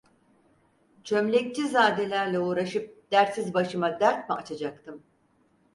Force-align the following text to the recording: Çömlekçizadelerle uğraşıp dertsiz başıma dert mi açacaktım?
Çömlekçizadelerle 1.03 2.39
uğraşıp 2.39 3.11
dertsiz 3.11 3.53
başıma 3.53 3.99
dert 3.99 4.29
mi 4.29 4.35
açacaktım? 4.35 5.03